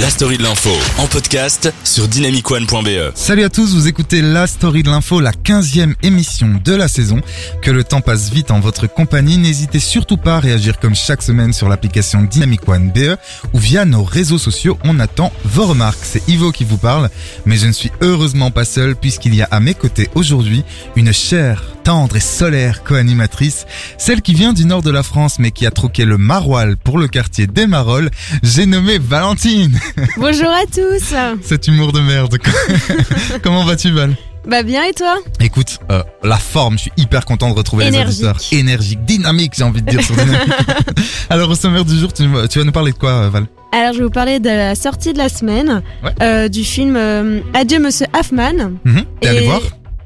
[0.00, 3.10] La story de l'info en podcast sur dynamicone.be.
[3.16, 7.20] Salut à tous, vous écoutez La Story de l'Info, la 15e émission de la saison.
[7.62, 11.20] Que le temps passe vite en votre compagnie, n'hésitez surtout pas à réagir comme chaque
[11.20, 13.16] semaine sur l'application Dynamic One BE
[13.52, 15.98] ou via nos réseaux sociaux, on attend vos remarques.
[16.02, 17.10] C'est Ivo qui vous parle,
[17.44, 20.62] mais je ne suis heureusement pas seul puisqu'il y a à mes côtés aujourd'hui
[20.94, 23.66] une chère, tendre et solaire co-animatrice,
[23.98, 26.98] celle qui vient du nord de la France mais qui a troqué le maroilles pour
[26.98, 28.10] le quartier des Marolles,
[28.44, 29.80] j'ai nommé Valentine.
[30.16, 31.14] Bonjour à tous.
[31.42, 32.36] Cet humour de merde.
[33.42, 34.14] Comment vas-tu Val?
[34.46, 35.16] Bah bien et toi?
[35.40, 38.20] Écoute, euh, la forme, je suis hyper content de retrouver Énergique.
[38.22, 38.58] les auditeurs.
[38.58, 40.00] Énergique, dynamique, j'ai envie de dire.
[41.30, 43.46] Alors au sommaire du jour, tu, tu vas nous parler de quoi euh, Val?
[43.72, 46.10] Alors je vais vous parler de la sortie de la semaine Ouais.
[46.22, 48.70] euh, du film euh, Adieu Monsieur Hoffman.
[48.84, 49.60] Mhm, T'es allé voir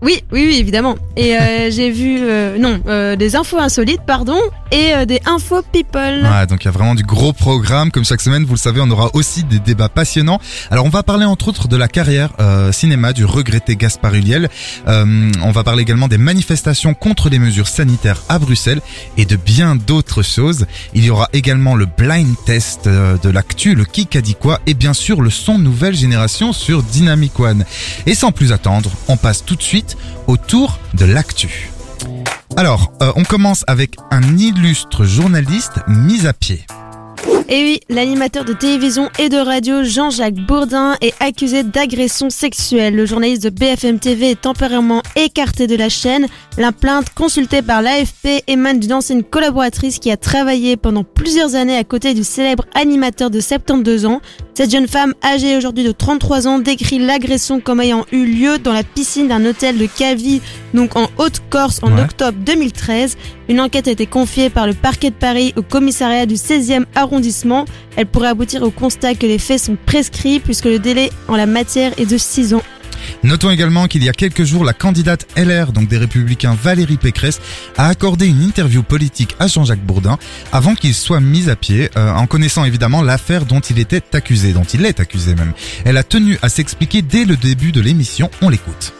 [0.00, 0.96] Oui, oui, oui, évidemment.
[1.16, 4.38] Et euh, j'ai vu, euh, non, euh, des infos insolites, pardon,
[4.70, 6.22] et euh, des infos people.
[6.22, 7.90] Ouais, donc il y a vraiment du gros programme.
[7.90, 10.40] Comme chaque semaine, vous le savez, on aura aussi des débats passionnants.
[10.70, 14.48] Alors on va parler entre autres de la carrière euh, cinéma du regretté Gaspard Huliel.
[14.86, 18.80] Euh, on va parler également des manifestations contre les mesures sanitaires à Bruxelles
[19.16, 20.66] et de bien d'autres choses.
[20.94, 24.74] Il y aura également le blind test de l'actu, le qui a dit quoi, et
[24.74, 27.64] bien sûr le son nouvelle génération sur Dynamic One.
[28.06, 29.87] Et sans plus attendre, on passe tout de suite
[30.26, 31.70] au tour de l'actu.
[32.56, 36.64] Alors, euh, on commence avec un illustre journaliste mis à pied.
[37.50, 42.94] Et oui, l'animateur de télévision et de radio Jean-Jacques Bourdin est accusé d'agression sexuelle.
[42.94, 46.26] Le journaliste de BFM TV est temporairement écarté de la chaîne.
[46.58, 51.78] La plainte consultée par l'AFP émane d'une ancienne collaboratrice qui a travaillé pendant plusieurs années
[51.78, 54.20] à côté du célèbre animateur de 72 ans.
[54.58, 58.72] Cette jeune femme, âgée aujourd'hui de 33 ans, décrit l'agression comme ayant eu lieu dans
[58.72, 60.40] la piscine d'un hôtel de Calvi,
[60.74, 62.02] donc en Haute-Corse, en Ouais.
[62.02, 63.16] octobre 2013.
[63.48, 67.66] Une enquête a été confiée par le parquet de Paris au commissariat du 16e arrondissement.
[67.94, 71.46] Elle pourrait aboutir au constat que les faits sont prescrits puisque le délai en la
[71.46, 72.62] matière est de 6 ans.
[73.24, 77.40] Notons également qu'il y a quelques jours, la candidate LR, donc des Républicains Valérie Pécresse,
[77.76, 80.18] a accordé une interview politique à Jean-Jacques Bourdin
[80.52, 84.52] avant qu'il soit mis à pied, euh, en connaissant évidemment l'affaire dont il était accusé,
[84.52, 85.52] dont il est accusé même.
[85.84, 88.92] Elle a tenu à s'expliquer dès le début de l'émission, on l'écoute.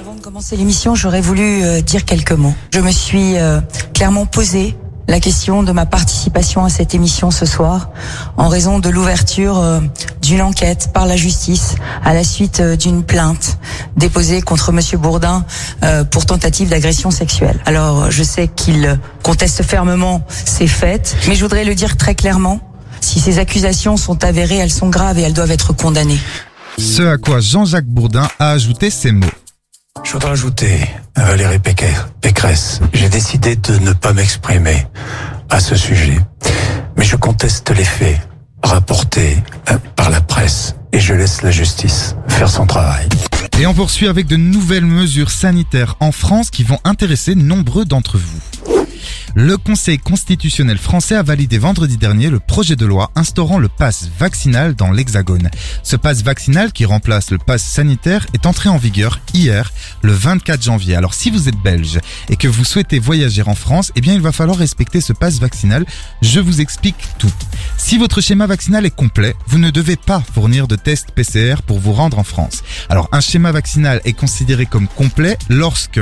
[0.00, 2.54] Avant de commencer l'émission, j'aurais voulu euh, dire quelques mots.
[2.72, 3.60] Je me suis euh,
[3.94, 4.76] clairement posé
[5.08, 7.90] la question de ma participation à cette émission ce soir
[8.36, 9.80] en raison de l'ouverture euh,
[10.22, 13.58] d'une enquête par la justice à la suite euh, d'une plainte
[13.96, 15.44] déposée contre monsieur Bourdin
[15.82, 17.60] euh, pour tentative d'agression sexuelle.
[17.66, 22.60] Alors, je sais qu'il conteste fermement ces faits, mais je voudrais le dire très clairement.
[23.00, 26.20] Si ces accusations sont avérées, elles sont graves et elles doivent être condamnées.
[26.78, 29.26] Ce à quoi Jean-Jacques Bourdin a ajouté ces mots.
[30.14, 30.78] Voudrais ajouter
[31.16, 34.86] à Valérie Pécre- Pécresse, j'ai décidé de ne pas m'exprimer
[35.50, 36.16] à ce sujet,
[36.96, 38.20] mais je conteste les faits
[38.62, 39.42] rapportés
[39.72, 43.08] euh, par la presse et je laisse la justice faire son travail.
[43.58, 48.16] Et on poursuit avec de nouvelles mesures sanitaires en France qui vont intéresser nombreux d'entre
[48.16, 48.73] vous.
[49.36, 54.08] Le Conseil constitutionnel français a validé vendredi dernier le projet de loi instaurant le pass
[54.16, 55.50] vaccinal dans l'Hexagone.
[55.82, 60.62] Ce pass vaccinal qui remplace le pass sanitaire est entré en vigueur hier, le 24
[60.62, 60.94] janvier.
[60.94, 64.20] Alors si vous êtes belge et que vous souhaitez voyager en France, eh bien il
[64.20, 65.84] va falloir respecter ce pass vaccinal.
[66.22, 67.32] Je vous explique tout.
[67.76, 71.80] Si votre schéma vaccinal est complet, vous ne devez pas fournir de test PCR pour
[71.80, 72.62] vous rendre en France.
[72.88, 76.00] Alors un schéma vaccinal est considéré comme complet lorsque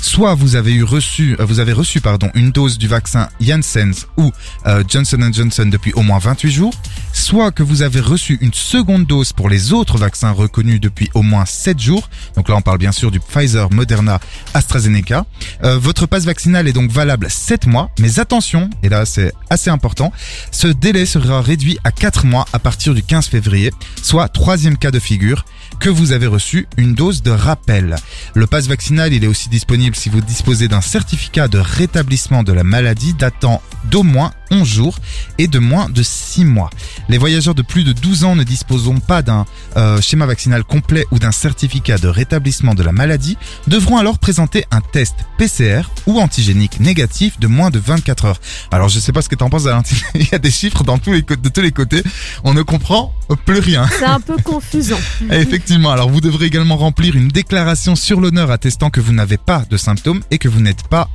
[0.00, 3.94] soit vous avez eu reçu, euh, vous avez reçu pardon une dose du vaccin Janssen
[4.16, 4.32] ou
[4.66, 6.74] euh, Johnson Johnson depuis au moins 28 jours,
[7.12, 11.22] soit que vous avez reçu une seconde dose pour les autres vaccins reconnus depuis au
[11.22, 12.10] moins 7 jours.
[12.36, 14.20] Donc là on parle bien sûr du Pfizer, Moderna,
[14.54, 15.24] AstraZeneca.
[15.64, 19.70] Euh, votre passe vaccinal est donc valable 7 mois, mais attention, et là c'est assez
[19.70, 20.12] important,
[20.50, 24.90] ce délai sera réduit à 4 mois à partir du 15 février, soit troisième cas
[24.90, 25.44] de figure
[25.80, 27.96] que vous avez reçu une dose de rappel.
[28.34, 32.52] Le passe vaccinal, il est aussi disponible si vous disposez d'un certificat de rétablissement de
[32.52, 34.98] la maladie datant d'au moins 11 jours
[35.38, 36.70] et de moins de 6 mois.
[37.08, 39.44] Les voyageurs de plus de 12 ans ne disposeront pas d'un
[39.76, 44.64] euh, schéma vaccinal complet ou d'un certificat de rétablissement de la maladie devront alors présenter
[44.70, 48.40] un test PCR ou antigénique négatif de moins de 24 heures.
[48.70, 50.98] Alors je sais pas ce que t'en penses Valentine, il y a des chiffres dans
[50.98, 52.02] tous les co- de tous les côtés,
[52.44, 53.12] on ne comprend
[53.44, 53.86] plus rien.
[53.98, 54.98] C'est un peu confusant.
[55.30, 59.64] Effectivement, alors vous devrez également remplir une déclaration sur l'honneur attestant que vous n'avez pas
[59.70, 61.08] de symptômes et que vous n'êtes pas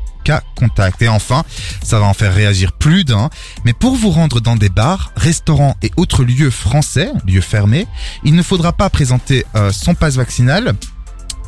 [1.01, 1.43] Et enfin,
[1.83, 3.29] ça va en faire réagir plus d'un,
[3.65, 7.87] mais pour vous rendre dans des bars, restaurants et autres lieux français, lieux fermés,
[8.23, 10.73] il ne faudra pas présenter euh, son passe vaccinal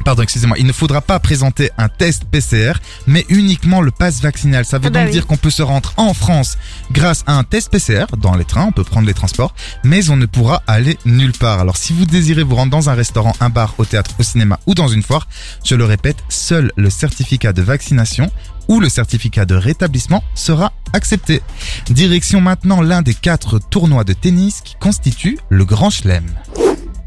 [0.04, 2.74] Pardon, excusez-moi, il ne faudra pas présenter un test PCR,
[3.08, 4.64] mais uniquement le pass vaccinal.
[4.66, 5.12] Ça veut Ah bah donc oui.
[5.14, 6.58] dire qu'on peut se rendre en France
[6.92, 10.16] grâce à un test PCR dans les trains, on peut prendre les transports, mais on
[10.18, 11.60] ne pourra aller nulle part.
[11.60, 14.60] Alors si vous désirez vous rendre dans un restaurant, un bar, au théâtre, au cinéma
[14.68, 15.28] ou dans une foire,
[15.64, 18.30] je le répète, seul le certificat de vaccination
[18.68, 21.42] ou le certificat de rétablissement sera accepté.
[21.90, 26.26] Direction maintenant l'un des quatre tournois de tennis qui constituent le Grand Chelem.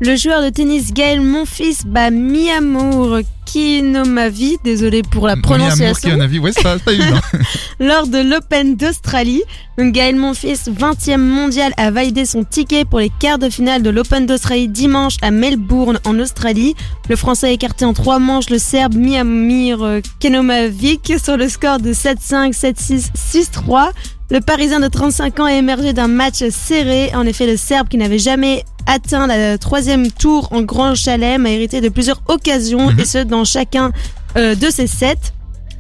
[0.00, 6.53] Le joueur de tennis Gaël Monfils bat Miyamour Kinomavi, désolé pour la prononciation, vu, ouais,
[6.53, 7.19] c'est pas évident.
[7.81, 9.43] lors de l'Open d'Australie.
[9.77, 14.27] Gaël Monfils, 20e mondial, a validé son ticket pour les quarts de finale de l'Open
[14.27, 16.77] d'Australie dimanche à Melbourne en Australie.
[17.09, 21.93] Le Français a écarté en trois manches le Serbe Miamir Kenomavic sur le score de
[21.93, 23.91] 7-5, 7-6, 6-3.
[24.31, 27.11] Le Parisien de 35 ans a émergé d'un match serré.
[27.15, 31.51] En effet, le Serbe qui n'avait jamais atteint la troisième tour en Grand Chalem a
[31.51, 33.01] hérité de plusieurs occasions Mhm.
[33.01, 33.91] et ce dans chacun
[34.37, 35.33] euh, de ses sets.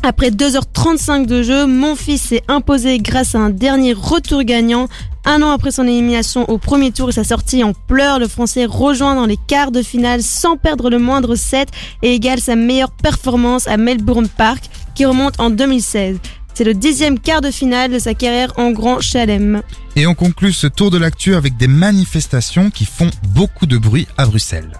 [0.02, 4.88] Après 2h35 de jeu, mon fils s'est imposé grâce à un dernier retour gagnant.
[5.26, 8.64] Un an après son élimination au premier tour et sa sortie en pleurs, le Français
[8.64, 11.68] rejoint dans les quarts de finale sans perdre le moindre set
[12.02, 14.64] et égale sa meilleure performance à Melbourne Park
[14.94, 16.16] qui remonte en 2016.
[16.58, 19.62] C'est le dixième quart de finale de sa carrière en Grand Chelem.
[19.94, 24.08] Et on conclut ce tour de l'actu avec des manifestations qui font beaucoup de bruit
[24.16, 24.72] à Bruxelles.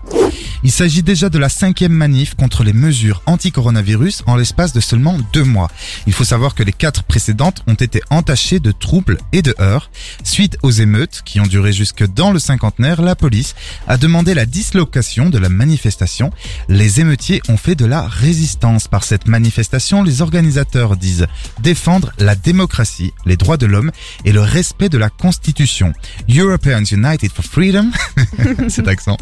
[0.65, 5.17] Il s'agit déjà de la cinquième manif contre les mesures anti-coronavirus en l'espace de seulement
[5.33, 5.71] deux mois.
[6.07, 9.91] Il faut savoir que les quatre précédentes ont été entachées de troubles et de heurts.
[10.25, 13.55] Suite aux émeutes qui ont duré jusque dans le cinquantenaire, la police
[13.87, 16.31] a demandé la dislocation de la manifestation.
[16.69, 20.03] Les émeutiers ont fait de la résistance par cette manifestation.
[20.03, 21.27] Les organisateurs disent
[21.61, 23.93] défendre la démocratie, les droits de l'homme
[24.25, 25.93] et le respect de la Constitution.
[26.29, 27.91] Europeans United for Freedom,
[28.69, 29.17] cet accent,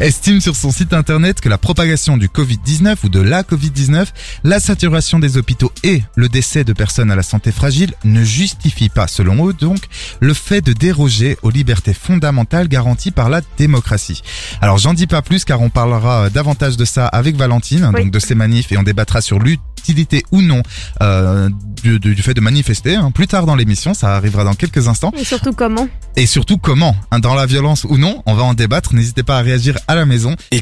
[0.00, 4.06] estime sur son site internet que la propagation du Covid-19 ou de la Covid-19,
[4.44, 8.88] la saturation des hôpitaux et le décès de personnes à la santé fragile ne justifient
[8.88, 9.76] pas, selon eux donc,
[10.20, 14.22] le fait de déroger aux libertés fondamentales garanties par la démocratie.
[14.62, 18.04] Alors j'en dis pas plus car on parlera euh, davantage de ça avec Valentine, Oui.
[18.04, 20.62] donc de ces manifs et on débattra sur l'utilité ou non
[21.02, 21.50] euh,
[21.82, 22.94] du, du- du fait de manifester.
[22.94, 23.10] hein.
[23.10, 25.12] Plus tard dans l'émission, ça arrivera dans quelques instants.
[25.18, 25.88] Et surtout comment?
[26.16, 28.94] Et surtout comment, hein, dans la violence ou non, on va en débattre.
[28.94, 30.36] N'hésitez pas à réagir à la maison.